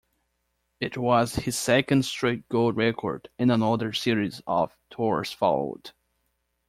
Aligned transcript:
It 0.79 0.97
was 0.97 1.35
his 1.35 1.55
second 1.55 2.05
straight 2.05 2.49
gold 2.49 2.75
record 2.75 3.29
and 3.37 3.51
another 3.51 3.93
series 3.93 4.41
of 4.47 4.75
tours 4.89 5.31
followed. 5.31 5.91